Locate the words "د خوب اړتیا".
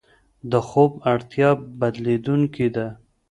0.51-1.49